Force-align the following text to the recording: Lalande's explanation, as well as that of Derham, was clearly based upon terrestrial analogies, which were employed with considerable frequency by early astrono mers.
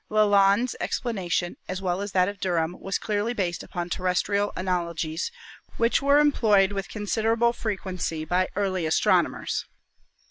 Lalande's 0.09 0.75
explanation, 0.79 1.57
as 1.69 1.79
well 1.79 2.01
as 2.01 2.11
that 2.13 2.27
of 2.27 2.39
Derham, 2.39 2.75
was 2.79 2.97
clearly 2.97 3.35
based 3.35 3.61
upon 3.61 3.87
terrestrial 3.87 4.51
analogies, 4.55 5.31
which 5.77 6.01
were 6.01 6.17
employed 6.17 6.71
with 6.71 6.89
considerable 6.89 7.53
frequency 7.53 8.25
by 8.25 8.47
early 8.55 8.85
astrono 8.85 9.29
mers. 9.29 9.65